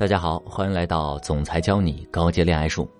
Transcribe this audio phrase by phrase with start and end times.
[0.00, 2.90] 大家好，欢迎来到总裁教你高阶恋爱术。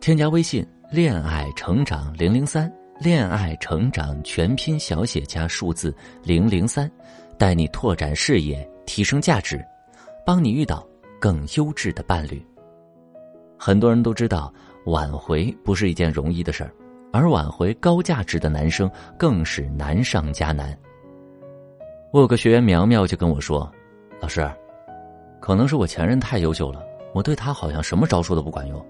[0.00, 6.90] 添加微信“恋爱成长零零三”，恋爱成长全拼小写加数字零零三，
[7.36, 9.62] 带你拓展视野，提升价值，
[10.24, 10.88] 帮你遇到
[11.20, 12.42] 更优质的伴侣。
[13.58, 14.50] 很多人都知道，
[14.86, 16.72] 挽回不是一件容易的事儿，
[17.12, 20.74] 而挽回高价值的男生更是难上加难。
[22.10, 23.70] 我有个学员苗苗就跟我说
[24.18, 24.50] ：“老师。”
[25.46, 26.82] 可能是我前任太优秀了，
[27.14, 28.84] 我对他好像什么招数都不管用，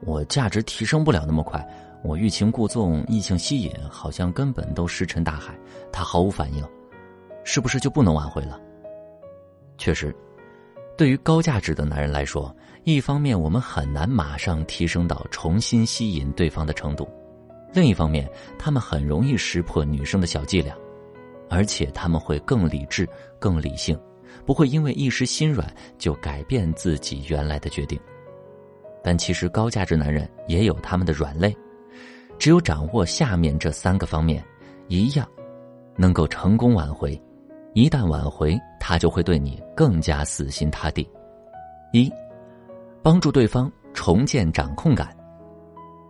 [0.00, 1.66] 我价值提升不了那么快，
[2.02, 5.58] 我欲擒故纵、异性吸引，好像根本都石沉大海，
[5.90, 6.62] 他毫无反应，
[7.44, 8.60] 是不是就不能挽回了？
[9.78, 10.14] 确实，
[10.98, 12.54] 对于高价值的男人来说，
[12.84, 17.08] 一方面我们很难马上提升到重新吸引对方的程度，
[17.72, 20.76] 另一方面他们很容易识破女生的小伎俩，
[21.48, 23.98] 而且他们会更理智、更理性。
[24.44, 25.66] 不会因为一时心软
[25.98, 27.98] 就改变自己原来的决定，
[29.02, 31.56] 但其实高价值男人也有他们的软肋，
[32.38, 34.44] 只有掌握下面这三个方面，
[34.88, 35.26] 一样
[35.96, 37.20] 能够成功挽回。
[37.72, 41.06] 一旦挽回，他就会对你更加死心塌地。
[41.92, 42.10] 一，
[43.02, 45.14] 帮助对方重建掌控感。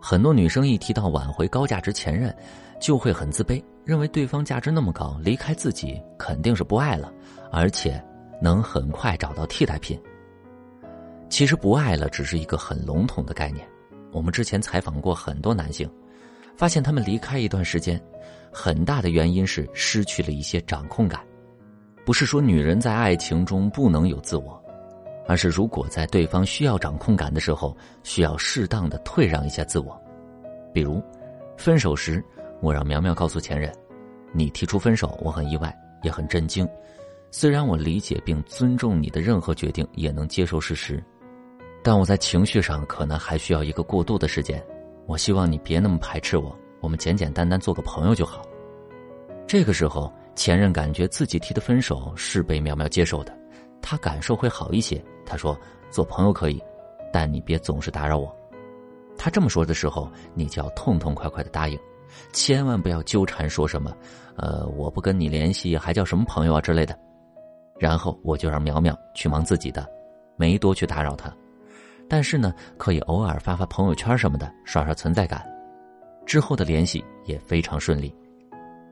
[0.01, 2.33] 很多女生一提到挽回高价值前任，
[2.79, 7.11] 就会很自卑，认为对方价值那么高，离开自己肯定是不爱了，
[7.51, 8.01] 而且。
[8.41, 9.99] 能很快找到替代品。
[11.29, 13.67] 其实不爱了只是一个很笼统的概念。
[14.11, 15.89] 我们之前采访过很多男性，
[16.55, 18.01] 发现他们离开一段时间，
[18.51, 21.21] 很大的原因是失去了一些掌控感。
[22.05, 24.63] 不是说女人在爱情中不能有自我，
[25.27, 30.01] 而是如果在对方需要掌控感的时候，需要适当的退让一下自我。
[30.73, 31.03] 比如，
[31.57, 32.23] 分手时，
[32.61, 33.69] 我让苗苗告诉前任
[34.31, 36.67] ：“你提出分手，我很意外，也很震惊。”
[37.29, 41.03] 虽然我理解并尊重你的任何决定，也能接受事实，
[41.83, 44.63] 但我在情绪上可能还需要一个过渡的时间。
[45.05, 48.45] 我希望你别那么排斥我，我们简简单单做个朋友就好。
[49.45, 53.37] 这个时候，前任感觉自己提的分手是被苗苗接受的，
[53.81, 55.01] 他感受会好一些。
[55.25, 55.57] 他说
[55.91, 56.61] ：“做朋友可以，
[57.11, 58.33] 但你别总是打扰我。”
[59.17, 61.79] 他这么说的时候，你就要痛痛快快的答应，
[62.31, 63.95] 千万不要纠缠说什么
[64.35, 66.97] “呃，我不跟你联系还叫什么朋友啊”之类的。
[67.79, 69.87] 然后我就让苗苗去忙自己的，
[70.35, 71.31] 没多去打扰他。
[72.09, 75.45] 但是呢，可以偶尔发发朋友圈什么的，刷刷存在感。
[76.25, 78.13] 之后的联系也非常顺利。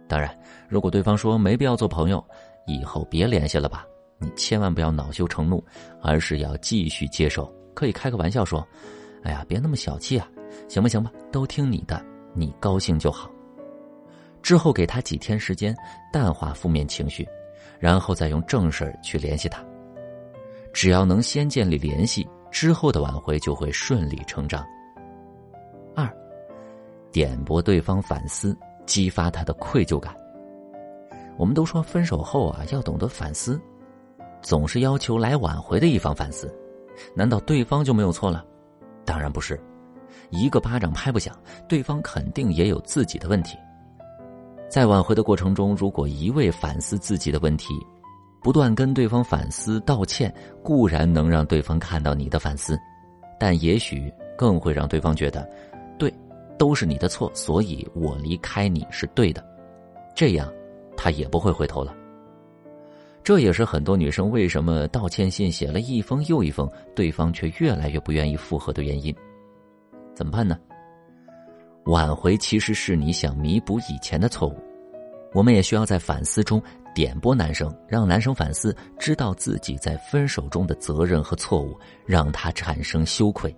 [0.07, 0.38] 当然，
[0.69, 2.23] 如果对方说没必要做朋友，
[2.68, 3.85] 以后别联系了吧，
[4.19, 5.63] 你千万不要恼羞成怒，
[6.02, 7.52] 而是要继续接受。
[7.73, 8.66] 可以开个玩笑说
[9.23, 10.28] ：“哎呀，别那么小气啊，
[10.69, 12.02] 行吧行吧，都听你的，
[12.34, 13.29] 你高兴就好。”
[14.41, 15.75] 之后给他几天时间，
[16.13, 17.28] 淡化负面情绪。
[17.79, 19.63] 然后再用正事儿去联系他，
[20.73, 24.65] 只要能先建立联系，之后的挽回就会顺理成章。
[25.95, 26.09] 二，
[27.11, 30.15] 点拨对方反思，激发他的愧疚感。
[31.37, 33.59] 我们都说分手后啊要懂得反思，
[34.41, 36.53] 总是要求来挽回的一方反思，
[37.13, 38.45] 难道对方就没有错了？
[39.03, 39.61] 当然不是，
[40.29, 41.37] 一个巴掌拍不响，
[41.67, 43.57] 对方肯定也有自己的问题。
[44.75, 47.73] 在挽回的过程中，如果一味反思自己的问题，
[48.41, 50.29] 不断跟对方反思道歉，
[50.61, 52.77] 固然能让对方看到你的反思，
[53.39, 55.49] 但也许更会让对方觉得，
[55.97, 56.13] 对，
[56.57, 59.41] 都是你的错，所以我离开你是对的，
[60.13, 60.51] 这样，
[60.97, 61.95] 他也不会回头了。
[63.23, 69.15] 这也是很多女生为什么道歉信写了一封又一封，对方却越来越不愿意复合的原因。
[70.13, 70.59] 怎么办呢？
[71.85, 74.56] 挽回其实是你想弥补以前的错误，
[75.34, 76.62] 我们也需要在反思中
[76.96, 83.56] 点拨男生，让男生反思，知道自己在分手中的责任和错误，让他产生羞愧，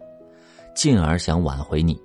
[0.76, 1.98] 进而想挽回你。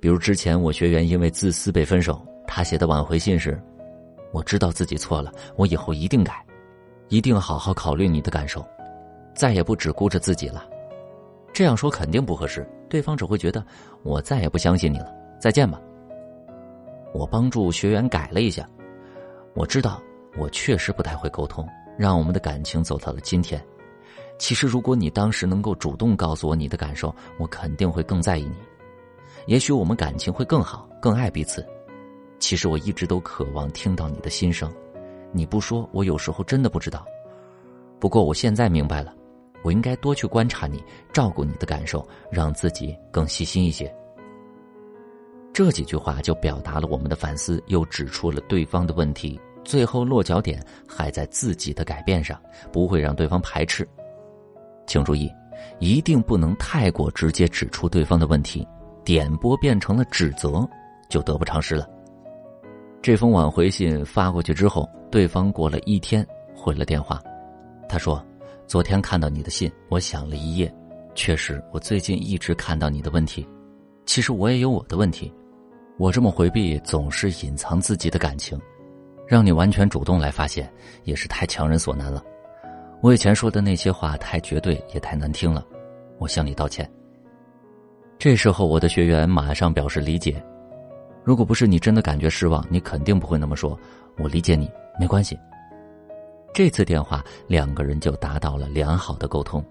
[0.00, 3.58] 比如之前我学员因为自私被分手，他写的挽回信是
[4.32, 6.44] ：“我知道自己错了，我以后一定改，
[7.08, 8.62] 一定好好考虑你的感受，
[9.34, 10.66] 再也不只顾着自己了。”
[11.54, 13.64] 这样说肯定不合适，对方只会觉得
[14.02, 15.21] 我再也不相信你了。
[15.42, 15.80] 再见吧。
[17.12, 18.64] 我帮助学员改了一下，
[19.54, 20.00] 我知道
[20.38, 21.68] 我确实不太会沟通，
[21.98, 23.60] 让我们的感情走到了今天。
[24.38, 28.54] 其实，如果你当时能够主动告诉我你的感受，我肯定会更在意你。
[29.46, 31.66] 也许我们感情会更好，更爱彼此。
[32.38, 34.72] 其实我一直都渴望听到你的心声，
[35.32, 37.04] 你不说，我有时候真的不知道。
[37.98, 39.12] 不过我现在明白了，
[39.64, 43.92] 我应该多去观察你，照顾你的感受，让自己更细心一些。
[45.52, 52.40] 这几句话就表达了我们的反思，又指出了对方的问题，最后落脚点还在自己的改变上，
[52.72, 53.86] 不会让对方排斥。
[54.86, 55.30] 请注意，
[55.78, 58.66] 一定不能太过直接指出对方的问题，
[59.04, 60.66] 点拨变成了指责，
[61.10, 61.86] 就得不偿失了。
[63.02, 67.20] 这封挽回信发过去之后，对方过了一天回了电话，
[67.88, 68.24] 他说
[68.66, 70.72] ：“昨天看到你的信，我想了一夜，
[71.14, 73.46] 确实，我最近一直看到你的问题。
[74.06, 75.32] 其实我也有我的问题，
[75.98, 78.60] 我这么回避，总是隐藏自己的感情。”
[79.24, 80.70] 让你完全主动来发现，
[81.04, 82.22] 也是太强人所难了。
[83.00, 85.64] 我以前说的那些话太绝对，也太难听了，
[86.18, 86.90] 我向你道歉。
[88.18, 90.42] 这时候，我的学员马上表示理解。
[91.24, 93.78] 如果不是你真的感觉失望，你肯定不会那么说。
[94.18, 95.38] 我理解你，没关系。
[96.52, 99.64] 这次电话，两个人就达到了良好的沟通。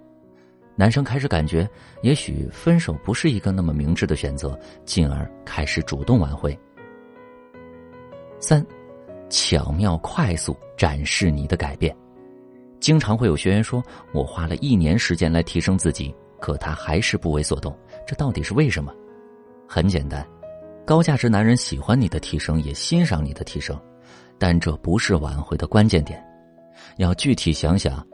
[0.76, 1.70] 男生开始感觉，
[2.02, 6.58] 也许分手不是一个那么明智的选择，进而开始主动挽回。
[8.40, 8.66] 三。
[9.34, 11.96] 巧妙快速展示你的改变，
[12.82, 13.82] 经常会有学员说
[14.12, 17.74] ：“我花了一年时间来提升自己，可他还是不为所动，
[18.06, 18.94] 这到底是为什么？”
[19.66, 20.28] 很简单，
[20.86, 23.80] 高价值男人喜欢你的提升，也欣赏你的提升，
[24.38, 26.22] 但这不是挽回的关键点。
[26.98, 28.06] 要具体想想，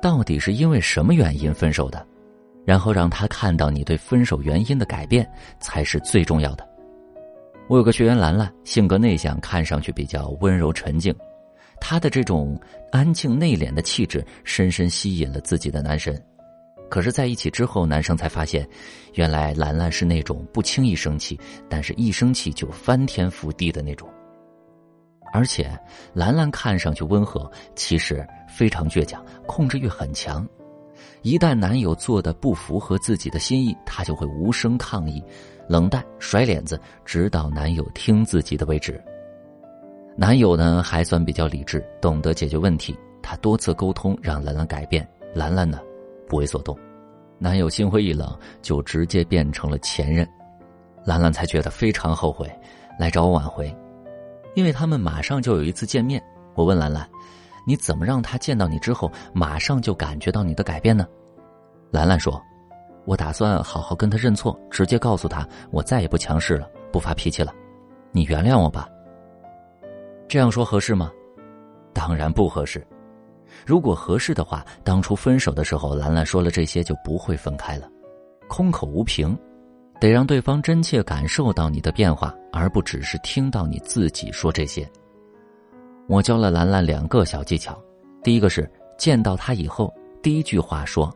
[0.00, 2.06] 到底是因为什么原因分手的，
[2.64, 5.28] 然后让他看到你对分手原因的改变，
[5.60, 6.66] 才是最重要的。
[7.68, 11.14] 我有个学员兰兰，性格内向，看上去比较温柔沉静。
[11.80, 12.58] 她的这种
[12.90, 16.20] 安静内敛的气质，深深吸引了自己的男神。
[16.88, 18.66] 可是，在一起之后，男生才发现，
[19.14, 24.08] 原来兰兰是那种不轻易生气，但是一生气就翻天覆地的那种。
[25.32, 25.70] 而且，
[26.14, 30.46] 兰兰看上去温和，其实非常倔强，控制欲很强。
[31.22, 35.22] 一旦男友做的不符合自己的心意，她就会无声抗议。
[35.68, 38.98] 冷淡甩脸子，直到男友听自己的为止。
[40.16, 42.96] 男友呢还算比较理智，懂得解决问题。
[43.22, 45.78] 他多次沟通让兰兰改变，兰兰呢
[46.26, 46.76] 不为所动。
[47.38, 50.26] 男友心灰意冷，就直接变成了前任。
[51.04, 52.50] 兰兰才觉得非常后悔，
[52.98, 53.72] 来找我挽回。
[54.58, 56.20] 因为他们马上就有一次见面，
[56.56, 57.08] 我问兰兰
[57.64, 61.06] ：“你怎么让他见到你之后，马上就感觉到你的改变呢？”
[61.92, 62.42] 兰兰说。
[63.04, 67.54] 我打算好好跟他认错，直接告诉他我再也不强势了，不发脾气了，
[68.10, 68.88] 你原谅我吧。
[70.28, 71.12] 这样说合适吗？
[71.94, 72.84] 当然不合适。
[73.64, 77.88] 如果合适的话，当初分手的时候，兰兰说了这些就不会分开了。
[78.48, 79.38] 空口无凭，
[80.00, 84.88] 得让对方真切感受到你的变化，而不只是听到你自己说这些。
[86.06, 87.78] 我教了兰兰两个小技巧，
[88.22, 89.92] 第一个是见到他以后，
[90.22, 91.14] 第一句话说。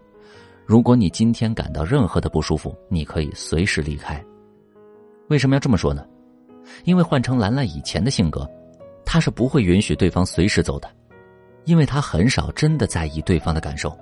[0.65, 4.25] 如果你今天感到任何的不舒服，你可以随时离开。
[5.29, 6.07] 为什么要这么说呢？
[6.85, 8.49] 因为换成兰兰以前的性格，
[9.05, 10.89] 她是不会允许对方随时走的，
[11.65, 13.95] 因为她很少真的在意对方的感受。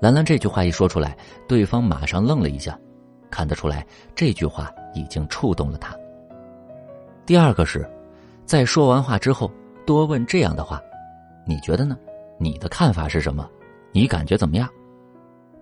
[0.00, 1.16] 兰兰这句话一说出来，
[1.48, 2.78] 对方马上愣了一下，
[3.32, 3.84] 看得出来
[4.14, 5.96] 这句话已经触动了他。
[7.24, 7.88] 第二个是，
[8.44, 9.50] 在说完话之后，
[9.86, 10.80] 多问这样的话
[11.46, 11.96] ：“你觉得呢？
[12.38, 13.48] 你的看法是什么？
[13.92, 14.68] 你感觉怎么样？”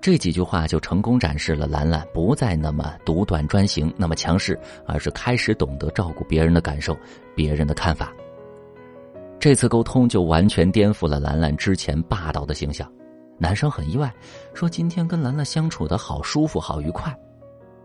[0.03, 6.97] 这几句话就成功展示了兰兰不再那么独断专行、那么强势，而是开始懂得照顾别人的感受、
[7.37, 8.11] 别人的看法。
[9.39, 12.91] 这次沟通就完全颠覆了兰兰之前霸道的形象。
[13.39, 14.11] 男生很意外，
[14.55, 17.15] 说：“今天跟兰兰相处的好舒服、好愉快。”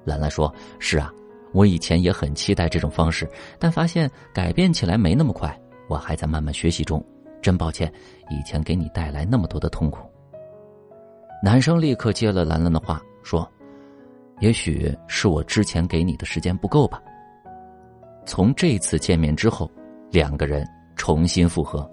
[0.06, 1.12] 兰兰说：“是啊，
[1.52, 5.60] 我以前也很期待这种方式，但发现改变起来没那么快，
[5.90, 7.04] 我还在慢慢学习中。
[7.42, 7.92] 真抱歉，
[8.30, 10.00] 以前给你带来那么多的痛苦。”
[11.44, 13.48] 男生立刻接了兰兰的话，说
[14.40, 17.02] ：“也许是我之前给你的时间不够吧。”
[18.26, 19.70] 从这次见面之后，
[20.10, 21.88] 两个人重新复合。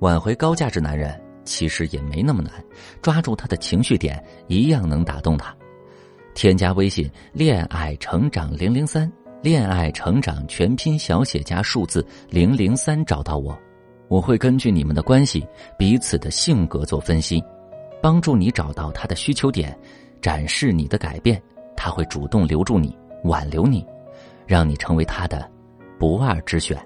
[0.00, 2.52] 挽回高价值男人其实也没那么难，
[3.00, 5.56] 抓住他的情绪点，一样能打动他。
[6.36, 9.10] 添加微信“恋爱成长零零三”，
[9.42, 13.58] 恋爱成长全拼小写加数字零零三，找到我，
[14.08, 15.42] 我会根据你们的关系、
[15.78, 17.42] 彼此的性格做分析。
[18.02, 19.74] 帮助你找到他的需求点，
[20.20, 21.42] 展示你的改变，
[21.74, 23.82] 他会主动留住你，挽留你，
[24.46, 25.50] 让你成为他的
[25.98, 26.78] 不二之选。